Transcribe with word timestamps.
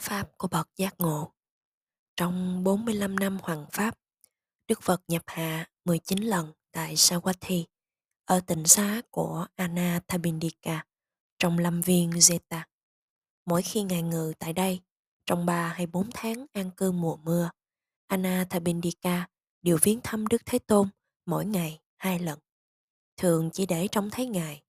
Pháp 0.00 0.38
của 0.38 0.48
bậc 0.48 0.68
giác 0.76 0.94
ngộ 0.98 1.32
Trong 2.16 2.64
45 2.64 3.16
năm 3.16 3.38
hoàng 3.42 3.66
Pháp, 3.72 3.98
Đức 4.68 4.82
Phật 4.82 5.02
nhập 5.08 5.22
hạ 5.26 5.66
19 5.84 6.18
lần 6.18 6.52
tại 6.72 6.94
Sawathi, 6.94 7.64
ở 8.24 8.40
tỉnh 8.40 8.66
xá 8.66 9.02
của 9.10 9.46
Anathabindika, 9.56 10.84
trong 11.38 11.58
lâm 11.58 11.80
viên 11.80 12.10
Zeta. 12.10 12.62
Mỗi 13.46 13.62
khi 13.62 13.82
Ngài 13.82 14.02
ngự 14.02 14.32
tại 14.38 14.52
đây, 14.52 14.80
trong 15.26 15.46
3 15.46 15.68
hay 15.68 15.86
4 15.86 16.10
tháng 16.14 16.46
an 16.52 16.70
cư 16.76 16.92
mùa 16.92 17.16
mưa, 17.16 17.50
Anathabindika 18.06 19.28
đều 19.62 19.78
viếng 19.82 20.00
thăm 20.02 20.26
Đức 20.26 20.42
Thế 20.46 20.58
Tôn 20.58 20.88
mỗi 21.26 21.46
ngày 21.46 21.80
hai 21.96 22.18
lần. 22.18 22.38
Thường 23.16 23.50
chỉ 23.52 23.66
để 23.66 23.88
trông 23.88 24.10
thấy 24.10 24.26
Ngài, 24.26 24.62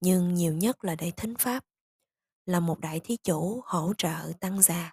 nhưng 0.00 0.34
nhiều 0.34 0.54
nhất 0.54 0.84
là 0.84 0.94
để 0.94 1.10
thính 1.10 1.34
Pháp. 1.38 1.64
Là 2.46 2.60
một 2.60 2.80
đại 2.80 3.00
thí 3.00 3.16
chủ 3.16 3.60
hỗ 3.64 3.92
trợ 3.98 4.32
tăng 4.40 4.62
già, 4.62 4.92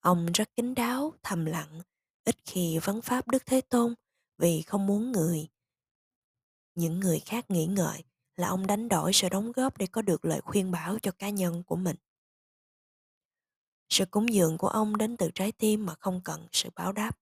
ông 0.00 0.26
rất 0.34 0.50
kính 0.56 0.74
đáo, 0.74 1.12
thầm 1.22 1.44
lặng, 1.44 1.80
ít 2.24 2.36
khi 2.44 2.78
vấn 2.82 3.02
pháp 3.02 3.28
Đức 3.28 3.46
Thế 3.46 3.60
Tôn 3.60 3.94
vì 4.38 4.62
không 4.62 4.86
muốn 4.86 5.12
người 5.12 5.48
những 6.76 7.00
người 7.00 7.20
khác 7.20 7.50
nghĩ 7.50 7.66
ngợi 7.66 8.04
là 8.36 8.48
ông 8.48 8.66
đánh 8.66 8.88
đổi 8.88 9.12
sự 9.12 9.28
đóng 9.28 9.52
góp 9.52 9.78
để 9.78 9.86
có 9.86 10.02
được 10.02 10.24
lời 10.24 10.40
khuyên 10.40 10.70
bảo 10.70 10.98
cho 11.02 11.10
cá 11.10 11.30
nhân 11.30 11.62
của 11.62 11.76
mình. 11.76 11.96
Sự 13.88 14.04
cúng 14.06 14.32
dường 14.32 14.58
của 14.58 14.68
ông 14.68 14.96
đến 14.96 15.16
từ 15.16 15.30
trái 15.34 15.52
tim 15.52 15.86
mà 15.86 15.94
không 15.94 16.20
cần 16.24 16.46
sự 16.52 16.68
báo 16.74 16.92
đáp. 16.92 17.18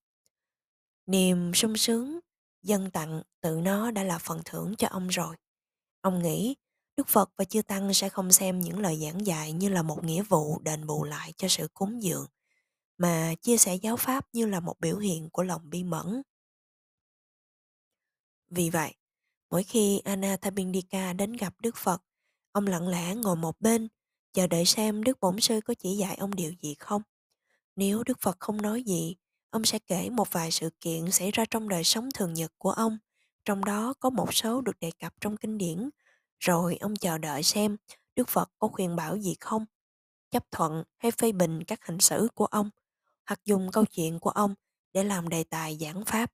Niềm 1.06 1.54
sung 1.54 1.76
sướng, 1.76 2.18
dân 2.62 2.90
tặng 2.90 3.22
tự 3.40 3.60
nó 3.62 3.90
đã 3.90 4.02
là 4.02 4.18
phần 4.18 4.40
thưởng 4.44 4.74
cho 4.78 4.88
ông 4.88 5.08
rồi. 5.08 5.36
Ông 6.00 6.22
nghĩ 6.22 6.54
Đức 6.96 7.08
Phật 7.08 7.30
và 7.36 7.44
Chư 7.44 7.62
Tăng 7.62 7.94
sẽ 7.94 8.08
không 8.08 8.32
xem 8.32 8.60
những 8.60 8.78
lời 8.78 9.00
giảng 9.02 9.26
dạy 9.26 9.52
như 9.52 9.68
là 9.68 9.82
một 9.82 10.04
nghĩa 10.04 10.22
vụ 10.22 10.58
đền 10.58 10.86
bù 10.86 11.04
lại 11.04 11.32
cho 11.36 11.48
sự 11.48 11.68
cúng 11.74 12.02
dường, 12.02 12.26
mà 12.98 13.34
chia 13.42 13.56
sẻ 13.56 13.74
giáo 13.74 13.96
pháp 13.96 14.26
như 14.32 14.46
là 14.46 14.60
một 14.60 14.80
biểu 14.80 14.98
hiện 14.98 15.30
của 15.30 15.42
lòng 15.42 15.70
bi 15.70 15.84
mẫn. 15.84 16.22
Vì 18.50 18.70
vậy, 18.70 18.94
mỗi 19.50 19.62
khi 19.62 19.98
Anathabindika 19.98 21.12
đến 21.12 21.32
gặp 21.32 21.54
Đức 21.60 21.76
Phật, 21.76 22.02
ông 22.52 22.66
lặng 22.66 22.88
lẽ 22.88 23.14
ngồi 23.14 23.36
một 23.36 23.60
bên, 23.60 23.88
chờ 24.32 24.46
đợi 24.46 24.64
xem 24.64 25.04
Đức 25.04 25.20
Bổn 25.20 25.40
Sư 25.40 25.60
có 25.64 25.74
chỉ 25.78 25.96
dạy 25.96 26.16
ông 26.16 26.34
điều 26.34 26.52
gì 26.60 26.74
không. 26.78 27.02
Nếu 27.76 28.02
Đức 28.04 28.20
Phật 28.20 28.36
không 28.40 28.62
nói 28.62 28.82
gì, 28.82 29.16
ông 29.50 29.64
sẽ 29.64 29.78
kể 29.78 30.10
một 30.10 30.32
vài 30.32 30.50
sự 30.50 30.70
kiện 30.80 31.10
xảy 31.10 31.30
ra 31.30 31.44
trong 31.50 31.68
đời 31.68 31.84
sống 31.84 32.08
thường 32.14 32.34
nhật 32.34 32.52
của 32.58 32.70
ông, 32.70 32.98
trong 33.44 33.64
đó 33.64 33.94
có 34.00 34.10
một 34.10 34.34
số 34.34 34.60
được 34.60 34.80
đề 34.80 34.90
cập 35.00 35.14
trong 35.20 35.36
kinh 35.36 35.58
điển, 35.58 35.90
rồi 36.44 36.76
ông 36.80 36.96
chờ 36.96 37.18
đợi 37.18 37.42
xem 37.42 37.76
Đức 38.16 38.28
Phật 38.28 38.50
có 38.58 38.68
khuyên 38.68 38.96
bảo 38.96 39.16
gì 39.16 39.36
không, 39.40 39.64
chấp 40.30 40.50
thuận 40.50 40.84
hay 40.96 41.10
phê 41.10 41.32
bình 41.32 41.64
các 41.64 41.84
hành 41.84 42.00
xử 42.00 42.28
của 42.34 42.46
ông, 42.46 42.70
hoặc 43.26 43.40
dùng 43.44 43.70
câu 43.72 43.84
chuyện 43.84 44.18
của 44.18 44.30
ông 44.30 44.54
để 44.92 45.04
làm 45.04 45.28
đề 45.28 45.44
tài 45.44 45.76
giảng 45.80 46.04
pháp. 46.04 46.32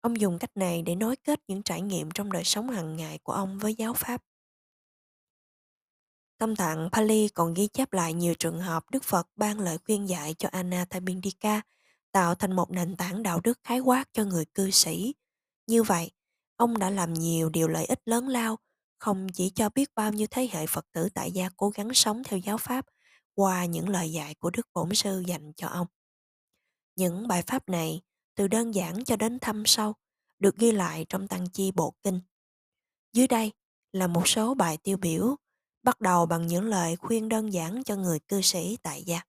Ông 0.00 0.20
dùng 0.20 0.38
cách 0.38 0.56
này 0.56 0.82
để 0.82 0.94
nối 0.94 1.16
kết 1.16 1.40
những 1.46 1.62
trải 1.62 1.80
nghiệm 1.80 2.10
trong 2.10 2.32
đời 2.32 2.44
sống 2.44 2.70
hàng 2.70 2.96
ngày 2.96 3.18
của 3.18 3.32
ông 3.32 3.58
với 3.58 3.74
giáo 3.74 3.94
pháp. 3.94 4.22
Tâm 6.38 6.56
tạng 6.56 6.88
Pali 6.92 7.28
còn 7.28 7.54
ghi 7.54 7.66
chép 7.66 7.92
lại 7.92 8.12
nhiều 8.12 8.34
trường 8.38 8.60
hợp 8.60 8.90
Đức 8.90 9.04
Phật 9.04 9.28
ban 9.36 9.60
lời 9.60 9.78
khuyên 9.84 10.08
dạy 10.08 10.34
cho 10.34 10.48
Anathapindika, 10.52 11.60
tạo 12.12 12.34
thành 12.34 12.52
một 12.52 12.70
nền 12.70 12.96
tảng 12.96 13.22
đạo 13.22 13.40
đức 13.40 13.58
khái 13.64 13.80
quát 13.80 14.04
cho 14.12 14.24
người 14.24 14.44
cư 14.44 14.70
sĩ. 14.70 15.14
Như 15.66 15.82
vậy, 15.82 16.10
ông 16.56 16.78
đã 16.78 16.90
làm 16.90 17.12
nhiều 17.12 17.48
điều 17.48 17.68
lợi 17.68 17.84
ích 17.84 18.00
lớn 18.04 18.28
lao, 18.28 18.58
không 19.06 19.28
chỉ 19.28 19.50
cho 19.50 19.68
biết 19.68 19.94
bao 19.94 20.12
nhiêu 20.12 20.26
thế 20.30 20.48
hệ 20.52 20.66
Phật 20.66 20.86
tử 20.92 21.08
tại 21.14 21.32
gia 21.32 21.48
cố 21.56 21.70
gắng 21.70 21.94
sống 21.94 22.22
theo 22.24 22.38
giáo 22.38 22.58
pháp 22.58 22.86
qua 23.34 23.64
những 23.64 23.88
lời 23.88 24.12
dạy 24.12 24.34
của 24.34 24.50
Đức 24.50 24.66
Bổn 24.74 24.94
Sư 24.94 25.22
dành 25.26 25.52
cho 25.56 25.68
ông. 25.68 25.86
Những 26.96 27.28
bài 27.28 27.42
pháp 27.46 27.68
này, 27.68 28.02
từ 28.34 28.48
đơn 28.48 28.74
giản 28.74 29.04
cho 29.04 29.16
đến 29.16 29.38
thâm 29.38 29.62
sâu, 29.66 29.94
được 30.38 30.56
ghi 30.56 30.72
lại 30.72 31.06
trong 31.08 31.28
Tăng 31.28 31.50
Chi 31.50 31.72
Bộ 31.74 31.94
Kinh. 32.02 32.20
Dưới 33.12 33.26
đây 33.26 33.52
là 33.92 34.06
một 34.06 34.28
số 34.28 34.54
bài 34.54 34.78
tiêu 34.82 34.96
biểu, 34.96 35.36
bắt 35.82 36.00
đầu 36.00 36.26
bằng 36.26 36.46
những 36.46 36.64
lời 36.64 36.96
khuyên 36.96 37.28
đơn 37.28 37.52
giản 37.52 37.84
cho 37.84 37.96
người 37.96 38.18
cư 38.18 38.40
sĩ 38.40 38.78
tại 38.82 39.02
gia. 39.02 39.20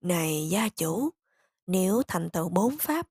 Này 0.00 0.48
gia 0.50 0.68
chủ, 0.68 1.10
nếu 1.66 2.02
thành 2.08 2.30
tựu 2.30 2.48
bốn 2.48 2.78
pháp, 2.78 3.08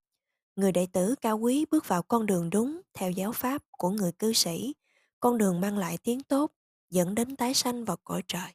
người 0.56 0.72
đệ 0.72 0.88
tử 0.94 1.16
cao 1.22 1.38
quý 1.38 1.66
bước 1.72 1.88
vào 1.88 2.04
con 2.04 2.26
đường 2.26 2.50
đúng 2.50 2.82
theo 2.94 3.12
giáo 3.12 3.32
pháp 3.32 3.64
của 3.72 3.90
người 3.90 4.12
cư 4.12 4.34
sĩ, 4.34 4.74
con 5.20 5.38
đường 5.38 5.62
mang 5.62 5.78
lại 5.78 5.98
tiếng 5.98 6.24
tốt, 6.24 6.52
dẫn 6.90 7.16
đến 7.16 7.36
tái 7.36 7.54
sanh 7.54 7.86
vào 7.86 7.98
cõi 8.04 8.24
trời. 8.28 8.54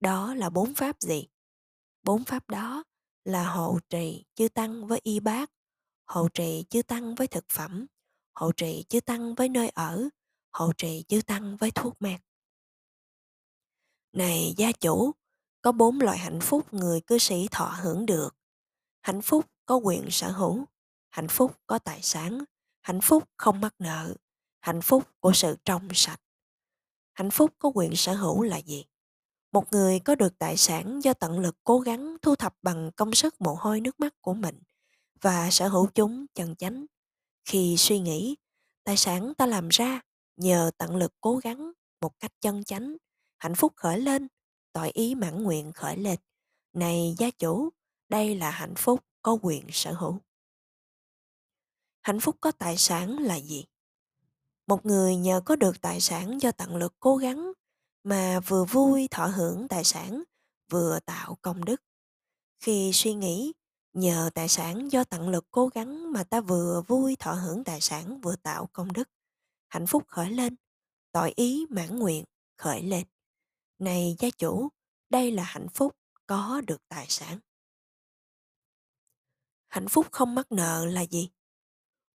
Đó 0.00 0.34
là 0.34 0.50
bốn 0.50 0.74
pháp 0.74 1.00
gì? 1.00 1.28
Bốn 2.02 2.24
pháp 2.24 2.50
đó 2.50 2.84
là 3.24 3.52
hộ 3.52 3.78
trì, 3.90 4.24
chư 4.34 4.48
tăng 4.48 4.86
với 4.86 5.00
y 5.02 5.20
bác, 5.20 5.50
hộ 6.06 6.28
trì 6.28 6.64
chư 6.70 6.82
tăng 6.82 7.14
với 7.14 7.26
thực 7.26 7.44
phẩm, 7.48 7.86
hộ 8.34 8.52
trì 8.52 8.84
chư 8.88 9.00
tăng 9.00 9.34
với 9.34 9.48
nơi 9.48 9.68
ở, 9.68 10.08
hộ 10.52 10.72
trì 10.72 11.04
chư 11.08 11.22
tăng 11.26 11.56
với 11.56 11.70
thuốc 11.70 12.02
men. 12.02 12.20
Này 14.12 14.54
gia 14.56 14.72
chủ, 14.72 15.12
có 15.62 15.72
bốn 15.72 16.00
loại 16.00 16.18
hạnh 16.18 16.40
phúc 16.42 16.74
người 16.74 17.00
cư 17.00 17.18
sĩ 17.18 17.48
thọ 17.50 17.66
hưởng 17.82 18.06
được. 18.06 18.36
Hạnh 19.02 19.22
phúc 19.22 19.46
có 19.66 19.76
quyền 19.76 20.10
sở 20.10 20.30
hữu, 20.30 20.64
hạnh 21.10 21.28
phúc 21.28 21.60
có 21.66 21.78
tài 21.78 22.02
sản, 22.02 22.44
hạnh 22.82 23.00
phúc 23.00 23.24
không 23.36 23.60
mắc 23.60 23.74
nợ, 23.78 24.14
hạnh 24.62 24.80
phúc 24.82 25.04
của 25.20 25.32
sự 25.32 25.56
trong 25.64 25.88
sạch. 25.94 26.20
Hạnh 27.12 27.30
phúc 27.30 27.54
có 27.58 27.72
quyền 27.74 27.96
sở 27.96 28.14
hữu 28.14 28.42
là 28.42 28.56
gì? 28.56 28.84
Một 29.52 29.72
người 29.72 29.98
có 29.98 30.14
được 30.14 30.38
tài 30.38 30.56
sản 30.56 31.00
do 31.02 31.14
tận 31.14 31.38
lực 31.38 31.56
cố 31.64 31.80
gắng 31.80 32.16
thu 32.22 32.36
thập 32.36 32.54
bằng 32.62 32.90
công 32.96 33.14
sức 33.14 33.40
mồ 33.40 33.54
hôi 33.54 33.80
nước 33.80 34.00
mắt 34.00 34.14
của 34.20 34.34
mình 34.34 34.58
và 35.20 35.50
sở 35.50 35.68
hữu 35.68 35.86
chúng 35.94 36.26
chân 36.34 36.56
chánh. 36.56 36.86
Khi 37.44 37.76
suy 37.78 37.98
nghĩ, 37.98 38.36
tài 38.84 38.96
sản 38.96 39.34
ta 39.34 39.46
làm 39.46 39.68
ra 39.68 40.00
nhờ 40.36 40.70
tận 40.78 40.96
lực 40.96 41.12
cố 41.20 41.36
gắng 41.36 41.72
một 42.00 42.20
cách 42.20 42.32
chân 42.40 42.64
chánh, 42.64 42.96
hạnh 43.38 43.54
phúc 43.54 43.72
khởi 43.76 44.00
lên, 44.00 44.28
tội 44.72 44.90
ý 44.90 45.14
mãn 45.14 45.42
nguyện 45.42 45.72
khởi 45.72 45.96
lên. 45.96 46.18
Này 46.72 47.14
gia 47.18 47.30
chủ, 47.30 47.68
đây 48.08 48.34
là 48.34 48.50
hạnh 48.50 48.74
phúc 48.76 49.04
có 49.22 49.38
quyền 49.42 49.64
sở 49.70 49.92
hữu. 49.92 50.18
Hạnh 52.02 52.20
phúc 52.20 52.36
có 52.40 52.50
tài 52.50 52.76
sản 52.76 53.18
là 53.18 53.40
gì? 53.40 53.64
Một 54.72 54.86
người 54.86 55.16
nhờ 55.16 55.40
có 55.44 55.56
được 55.56 55.80
tài 55.80 56.00
sản 56.00 56.40
do 56.40 56.52
tận 56.52 56.76
lực 56.76 56.94
cố 57.00 57.16
gắng 57.16 57.52
mà 58.04 58.40
vừa 58.40 58.64
vui 58.64 59.08
thọ 59.10 59.26
hưởng 59.26 59.68
tài 59.68 59.84
sản, 59.84 60.22
vừa 60.70 60.98
tạo 61.00 61.38
công 61.42 61.64
đức. 61.64 61.82
Khi 62.60 62.90
suy 62.94 63.14
nghĩ, 63.14 63.52
nhờ 63.92 64.30
tài 64.34 64.48
sản 64.48 64.92
do 64.92 65.04
tận 65.04 65.28
lực 65.28 65.46
cố 65.50 65.68
gắng 65.68 66.12
mà 66.12 66.24
ta 66.24 66.40
vừa 66.40 66.82
vui 66.88 67.16
thọ 67.18 67.32
hưởng 67.32 67.64
tài 67.64 67.80
sản 67.80 68.20
vừa 68.20 68.36
tạo 68.36 68.68
công 68.72 68.92
đức, 68.92 69.08
hạnh 69.68 69.86
phúc 69.86 70.04
khởi 70.08 70.30
lên, 70.30 70.56
tội 71.12 71.32
ý 71.36 71.66
mãn 71.70 71.98
nguyện 71.98 72.24
khởi 72.56 72.82
lên. 72.82 73.06
Này 73.78 74.16
gia 74.18 74.30
chủ, 74.30 74.68
đây 75.10 75.30
là 75.30 75.42
hạnh 75.42 75.68
phúc 75.74 75.96
có 76.26 76.60
được 76.66 76.88
tài 76.88 77.06
sản. 77.08 77.38
Hạnh 79.68 79.88
phúc 79.88 80.06
không 80.12 80.34
mắc 80.34 80.52
nợ 80.52 80.86
là 80.86 81.06
gì? 81.06 81.30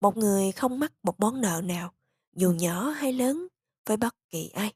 Một 0.00 0.16
người 0.16 0.52
không 0.52 0.78
mắc 0.78 0.92
một 1.02 1.20
món 1.20 1.40
nợ 1.40 1.60
nào, 1.64 1.94
dù 2.36 2.52
nhỏ 2.52 2.90
hay 2.90 3.12
lớn, 3.12 3.46
với 3.86 3.96
bất 3.96 4.14
kỳ 4.30 4.48
ai. 4.48 4.72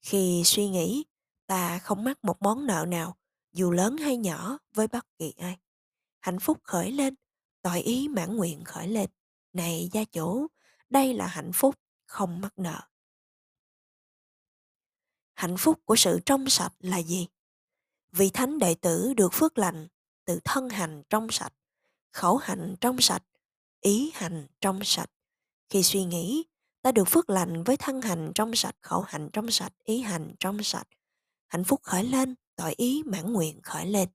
Khi 0.00 0.42
suy 0.44 0.68
nghĩ, 0.68 1.04
ta 1.46 1.78
không 1.78 2.04
mắc 2.04 2.24
một 2.24 2.42
món 2.42 2.66
nợ 2.66 2.86
nào, 2.88 3.16
dù 3.52 3.70
lớn 3.70 3.96
hay 3.96 4.16
nhỏ, 4.16 4.58
với 4.74 4.86
bất 4.86 5.06
kỳ 5.18 5.34
ai. 5.36 5.58
Hạnh 6.20 6.38
phúc 6.40 6.58
khởi 6.62 6.92
lên, 6.92 7.14
tội 7.62 7.80
ý 7.80 8.08
mãn 8.08 8.36
nguyện 8.36 8.64
khởi 8.64 8.88
lên. 8.88 9.10
Này 9.52 9.88
gia 9.92 10.04
chủ, 10.04 10.46
đây 10.90 11.14
là 11.14 11.26
hạnh 11.26 11.50
phúc 11.54 11.74
không 12.06 12.40
mắc 12.40 12.58
nợ. 12.58 12.80
Hạnh 15.34 15.56
phúc 15.58 15.80
của 15.84 15.96
sự 15.96 16.20
trong 16.26 16.48
sạch 16.48 16.72
là 16.78 17.02
gì? 17.02 17.28
Vị 18.12 18.30
thánh 18.30 18.58
đệ 18.58 18.74
tử 18.74 19.14
được 19.16 19.32
phước 19.32 19.58
lành 19.58 19.88
từ 20.24 20.40
thân 20.44 20.68
hành 20.68 21.02
trong 21.10 21.30
sạch, 21.30 21.52
khẩu 22.12 22.36
hành 22.36 22.74
trong 22.80 23.00
sạch, 23.00 23.22
ý 23.80 24.10
hành 24.14 24.46
trong 24.60 24.80
sạch. 24.84 25.10
Khi 25.68 25.82
suy 25.82 26.04
nghĩ, 26.04 26.44
ta 26.82 26.92
được 26.92 27.04
phước 27.08 27.30
lành 27.30 27.64
với 27.64 27.76
thân 27.76 28.02
hành 28.02 28.32
trong 28.34 28.54
sạch, 28.54 28.76
khẩu 28.80 29.00
hành 29.00 29.28
trong 29.32 29.50
sạch, 29.50 29.72
ý 29.84 30.00
hành 30.00 30.34
trong 30.40 30.62
sạch. 30.62 30.88
Hạnh 31.48 31.64
phúc 31.64 31.80
khởi 31.82 32.04
lên, 32.04 32.34
tội 32.56 32.74
ý 32.76 33.02
mãn 33.06 33.32
nguyện 33.32 33.60
khởi 33.62 33.86
lên. 33.86 34.08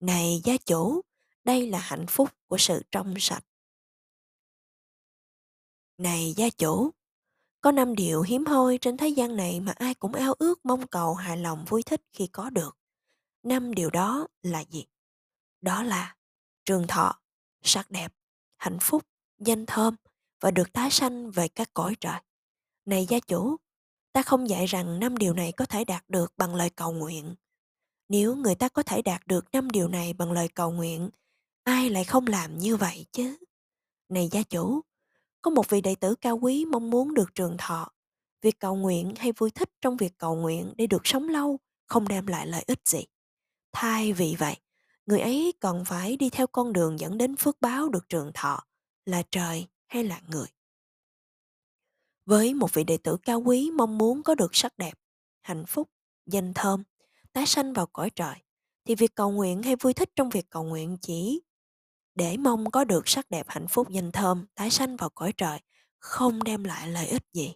Này 0.00 0.40
gia 0.44 0.56
chủ, 0.56 1.00
đây 1.44 1.66
là 1.66 1.78
hạnh 1.78 2.06
phúc 2.08 2.30
của 2.46 2.58
sự 2.58 2.82
trong 2.90 3.14
sạch. 3.18 3.44
Này 5.98 6.34
gia 6.36 6.50
chủ, 6.50 6.90
có 7.60 7.72
năm 7.72 7.94
điều 7.94 8.22
hiếm 8.22 8.46
hoi 8.46 8.78
trên 8.80 8.96
thế 8.96 9.08
gian 9.08 9.36
này 9.36 9.60
mà 9.60 9.72
ai 9.72 9.94
cũng 9.94 10.12
ao 10.12 10.32
ước 10.38 10.64
mong 10.64 10.86
cầu 10.86 11.14
hài 11.14 11.36
lòng 11.36 11.64
vui 11.68 11.82
thích 11.82 12.02
khi 12.12 12.26
có 12.26 12.50
được. 12.50 12.78
Năm 13.42 13.74
điều 13.74 13.90
đó 13.90 14.26
là 14.42 14.60
gì? 14.60 14.86
Đó 15.60 15.82
là 15.82 16.16
trường 16.64 16.86
thọ, 16.86 17.20
sắc 17.62 17.90
đẹp, 17.90 18.12
hạnh 18.56 18.78
phúc, 18.80 19.06
danh 19.38 19.66
thơm 19.66 19.96
và 20.42 20.50
được 20.50 20.72
tái 20.72 20.90
sanh 20.90 21.30
về 21.30 21.48
các 21.48 21.74
cõi 21.74 21.96
trời. 22.00 22.20
Này 22.84 23.06
gia 23.08 23.20
chủ, 23.20 23.56
ta 24.12 24.22
không 24.22 24.48
dạy 24.48 24.66
rằng 24.66 24.98
năm 24.98 25.16
điều 25.16 25.34
này 25.34 25.52
có 25.52 25.64
thể 25.64 25.84
đạt 25.84 26.04
được 26.08 26.32
bằng 26.36 26.54
lời 26.54 26.70
cầu 26.70 26.92
nguyện. 26.92 27.34
Nếu 28.08 28.36
người 28.36 28.54
ta 28.54 28.68
có 28.68 28.82
thể 28.82 29.02
đạt 29.02 29.26
được 29.26 29.44
năm 29.52 29.70
điều 29.70 29.88
này 29.88 30.12
bằng 30.12 30.32
lời 30.32 30.48
cầu 30.48 30.70
nguyện, 30.70 31.10
ai 31.64 31.90
lại 31.90 32.04
không 32.04 32.26
làm 32.26 32.58
như 32.58 32.76
vậy 32.76 33.06
chứ? 33.12 33.36
Này 34.08 34.28
gia 34.32 34.42
chủ, 34.42 34.80
có 35.42 35.50
một 35.50 35.70
vị 35.70 35.80
đệ 35.80 35.94
tử 35.94 36.14
cao 36.14 36.38
quý 36.42 36.64
mong 36.64 36.90
muốn 36.90 37.14
được 37.14 37.34
trường 37.34 37.56
thọ. 37.58 37.88
Việc 38.42 38.60
cầu 38.60 38.76
nguyện 38.76 39.14
hay 39.16 39.32
vui 39.32 39.50
thích 39.50 39.70
trong 39.80 39.96
việc 39.96 40.18
cầu 40.18 40.36
nguyện 40.36 40.72
để 40.76 40.86
được 40.86 41.02
sống 41.04 41.28
lâu 41.28 41.58
không 41.86 42.08
đem 42.08 42.26
lại 42.26 42.46
lợi 42.46 42.64
ích 42.66 42.80
gì. 42.84 43.04
Thay 43.72 44.12
vì 44.12 44.36
vậy, 44.38 44.56
người 45.06 45.20
ấy 45.20 45.52
còn 45.60 45.84
phải 45.84 46.16
đi 46.16 46.30
theo 46.30 46.46
con 46.46 46.72
đường 46.72 47.00
dẫn 47.00 47.18
đến 47.18 47.36
phước 47.36 47.60
báo 47.60 47.88
được 47.88 48.08
trường 48.08 48.30
thọ, 48.34 48.60
là 49.04 49.22
trời 49.30 49.66
hay 49.92 50.04
là 50.04 50.20
người. 50.28 50.46
Với 52.26 52.54
một 52.54 52.74
vị 52.74 52.84
đệ 52.84 52.96
tử 52.96 53.16
cao 53.22 53.40
quý 53.40 53.70
mong 53.70 53.98
muốn 53.98 54.22
có 54.22 54.34
được 54.34 54.54
sắc 54.56 54.78
đẹp, 54.78 54.94
hạnh 55.42 55.64
phúc, 55.66 55.90
danh 56.26 56.52
thơm, 56.54 56.82
tái 57.32 57.46
sanh 57.46 57.72
vào 57.72 57.86
cõi 57.86 58.10
trời, 58.10 58.34
thì 58.84 58.94
việc 58.94 59.14
cầu 59.14 59.30
nguyện 59.30 59.62
hay 59.62 59.76
vui 59.76 59.92
thích 59.92 60.10
trong 60.16 60.30
việc 60.30 60.50
cầu 60.50 60.64
nguyện 60.64 60.98
chỉ 61.00 61.40
để 62.14 62.36
mong 62.36 62.70
có 62.70 62.84
được 62.84 63.08
sắc 63.08 63.30
đẹp 63.30 63.46
hạnh 63.48 63.66
phúc 63.68 63.88
danh 63.90 64.12
thơm 64.12 64.46
tái 64.54 64.70
sanh 64.70 64.96
vào 64.96 65.10
cõi 65.10 65.32
trời 65.36 65.58
không 65.98 66.42
đem 66.42 66.64
lại 66.64 66.88
lợi 66.88 67.06
ích 67.06 67.24
gì. 67.32 67.54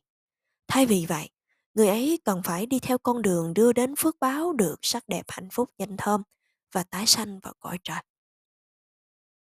Thay 0.68 0.86
vì 0.86 1.06
vậy, 1.08 1.30
người 1.74 1.88
ấy 1.88 2.20
cần 2.24 2.42
phải 2.44 2.66
đi 2.66 2.78
theo 2.78 2.98
con 2.98 3.22
đường 3.22 3.54
đưa 3.54 3.72
đến 3.72 3.96
phước 3.96 4.16
báo 4.20 4.52
được 4.52 4.76
sắc 4.82 5.08
đẹp 5.08 5.24
hạnh 5.28 5.48
phúc 5.52 5.70
danh 5.78 5.96
thơm 5.96 6.22
và 6.72 6.82
tái 6.82 7.06
sanh 7.06 7.40
vào 7.40 7.54
cõi 7.60 7.78
trời. 7.84 8.02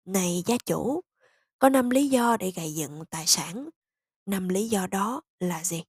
Này 0.06 0.44
gia 0.45 0.57
chủ, 0.65 1.01
có 1.60 1.69
năm 1.69 1.90
lý 1.90 2.07
do 2.07 2.38
để 2.38 2.52
gây 2.52 2.74
dựng 2.74 3.06
tài 3.10 3.25
sản. 3.28 3.69
Năm 4.25 4.50
lý 4.50 4.69
do 4.69 4.88
đó 4.88 5.22
là 5.40 5.63
gì? 5.63 5.84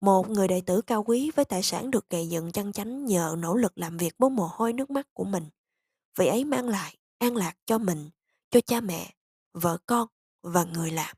Một 0.00 0.30
người 0.30 0.48
đệ 0.48 0.60
tử 0.60 0.80
cao 0.82 1.04
quý 1.04 1.30
với 1.36 1.44
tài 1.44 1.62
sản 1.62 1.90
được 1.90 2.10
gây 2.10 2.28
dựng 2.28 2.52
chân 2.52 2.72
chánh 2.72 3.04
nhờ 3.04 3.36
nỗ 3.38 3.56
lực 3.56 3.78
làm 3.78 3.96
việc 3.96 4.14
bố 4.18 4.28
mồ 4.28 4.48
hôi 4.52 4.72
nước 4.72 4.90
mắt 4.90 5.06
của 5.12 5.24
mình. 5.24 5.44
Vị 6.16 6.26
ấy 6.26 6.44
mang 6.44 6.68
lại 6.68 6.96
an 7.18 7.36
lạc 7.36 7.56
cho 7.66 7.78
mình, 7.78 8.10
cho 8.50 8.60
cha 8.60 8.80
mẹ, 8.80 9.14
vợ 9.52 9.78
con 9.86 10.08
và 10.42 10.64
người 10.64 10.90
làm. 10.90 11.16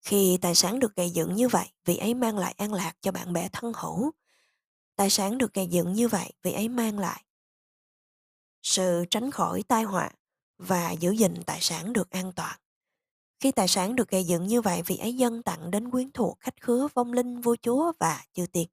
Khi 0.00 0.38
tài 0.42 0.54
sản 0.54 0.78
được 0.78 0.96
gây 0.96 1.10
dựng 1.10 1.34
như 1.34 1.48
vậy, 1.48 1.68
vị 1.84 1.96
ấy 1.96 2.14
mang 2.14 2.38
lại 2.38 2.54
an 2.58 2.72
lạc 2.72 2.92
cho 3.00 3.12
bạn 3.12 3.32
bè 3.32 3.48
thân 3.52 3.72
hữu. 3.76 4.10
Tài 4.96 5.10
sản 5.10 5.38
được 5.38 5.54
gây 5.54 5.66
dựng 5.66 5.92
như 5.92 6.08
vậy, 6.08 6.32
vị 6.42 6.52
ấy 6.52 6.68
mang 6.68 6.98
lại 6.98 7.24
sự 8.62 9.04
tránh 9.10 9.30
khỏi 9.30 9.62
tai 9.68 9.82
họa 9.82 10.10
và 10.60 10.90
giữ 10.90 11.10
gìn 11.10 11.34
tài 11.46 11.58
sản 11.60 11.92
được 11.92 12.10
an 12.10 12.32
toàn. 12.32 12.58
Khi 13.40 13.52
tài 13.52 13.68
sản 13.68 13.96
được 13.96 14.08
gây 14.10 14.24
dựng 14.24 14.46
như 14.46 14.60
vậy, 14.60 14.82
vị 14.86 14.96
ấy 14.96 15.16
dân 15.16 15.42
tặng 15.42 15.70
đến 15.70 15.90
quyến 15.90 16.10
thuộc 16.12 16.40
khách 16.40 16.60
khứa 16.60 16.88
vong 16.94 17.12
linh 17.12 17.40
vua 17.40 17.56
chúa 17.62 17.92
và 17.98 18.24
chư 18.32 18.46
tiên. 18.46 18.68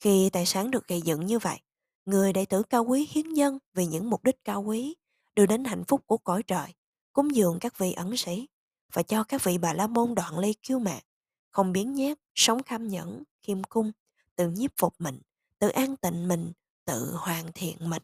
Khi 0.00 0.30
tài 0.30 0.46
sản 0.46 0.70
được 0.70 0.88
gây 0.88 1.02
dựng 1.02 1.26
như 1.26 1.38
vậy, 1.38 1.60
người 2.04 2.32
đệ 2.32 2.44
tử 2.44 2.62
cao 2.62 2.84
quý 2.84 3.08
hiến 3.10 3.34
dân 3.34 3.58
vì 3.74 3.86
những 3.86 4.10
mục 4.10 4.24
đích 4.24 4.44
cao 4.44 4.62
quý, 4.62 4.94
đưa 5.34 5.46
đến 5.46 5.64
hạnh 5.64 5.84
phúc 5.84 6.02
của 6.06 6.18
cõi 6.18 6.42
trời, 6.42 6.74
cúng 7.12 7.34
dường 7.34 7.58
các 7.60 7.78
vị 7.78 7.92
ẩn 7.92 8.16
sĩ 8.16 8.48
và 8.92 9.02
cho 9.02 9.24
các 9.24 9.44
vị 9.44 9.58
bà 9.58 9.72
la 9.72 9.86
môn 9.86 10.14
đoạn 10.14 10.38
ly 10.38 10.54
kiêu 10.62 10.78
mạn, 10.78 11.02
không 11.50 11.72
biến 11.72 11.94
nhát, 11.94 12.18
sống 12.34 12.62
kham 12.62 12.88
nhẫn, 12.88 13.22
khiêm 13.42 13.64
cung, 13.64 13.92
tự 14.36 14.50
nhiếp 14.50 14.70
phục 14.76 14.94
mình, 14.98 15.20
tự 15.58 15.68
an 15.68 15.96
tịnh 15.96 16.28
mình, 16.28 16.52
tự 16.84 17.14
hoàn 17.16 17.52
thiện 17.54 17.90
mình. 17.90 18.02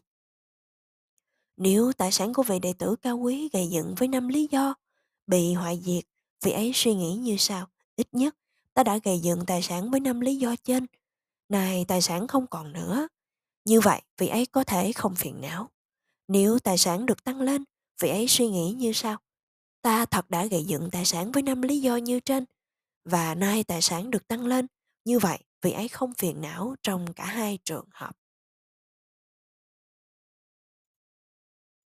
Nếu 1.57 1.91
tài 1.97 2.11
sản 2.11 2.33
của 2.33 2.43
vị 2.43 2.59
đệ 2.59 2.73
tử 2.73 2.95
cao 3.01 3.17
quý 3.17 3.49
gây 3.53 3.67
dựng 3.67 3.95
với 3.97 4.07
năm 4.07 4.27
lý 4.27 4.47
do, 4.51 4.73
bị 5.27 5.53
hoại 5.53 5.81
diệt, 5.83 6.03
vị 6.43 6.51
ấy 6.51 6.71
suy 6.73 6.95
nghĩ 6.95 7.15
như 7.15 7.37
sau, 7.37 7.67
ít 7.95 8.07
nhất 8.11 8.35
ta 8.73 8.83
đã 8.83 8.97
gây 9.03 9.19
dựng 9.19 9.45
tài 9.45 9.61
sản 9.61 9.91
với 9.91 9.99
năm 9.99 10.19
lý 10.19 10.35
do 10.35 10.55
trên, 10.63 10.85
này 11.49 11.85
tài 11.87 12.01
sản 12.01 12.27
không 12.27 12.47
còn 12.47 12.73
nữa. 12.73 13.07
Như 13.65 13.79
vậy, 13.79 14.01
vị 14.17 14.27
ấy 14.27 14.45
có 14.45 14.63
thể 14.63 14.93
không 14.93 15.15
phiền 15.15 15.41
não. 15.41 15.69
Nếu 16.27 16.59
tài 16.59 16.77
sản 16.77 17.05
được 17.05 17.23
tăng 17.23 17.41
lên, 17.41 17.63
vị 18.01 18.09
ấy 18.09 18.27
suy 18.27 18.47
nghĩ 18.47 18.71
như 18.71 18.93
sau, 18.93 19.17
ta 19.81 20.05
thật 20.05 20.29
đã 20.29 20.45
gây 20.45 20.63
dựng 20.63 20.89
tài 20.91 21.05
sản 21.05 21.31
với 21.31 21.43
năm 21.43 21.61
lý 21.61 21.81
do 21.81 21.95
như 21.95 22.19
trên, 22.19 22.45
và 23.05 23.35
nay 23.35 23.63
tài 23.63 23.81
sản 23.81 24.11
được 24.11 24.27
tăng 24.27 24.45
lên, 24.45 24.67
như 25.05 25.19
vậy 25.19 25.39
vị 25.61 25.71
ấy 25.71 25.87
không 25.87 26.13
phiền 26.13 26.41
não 26.41 26.75
trong 26.81 27.13
cả 27.13 27.25
hai 27.25 27.59
trường 27.65 27.85
hợp. 27.91 28.17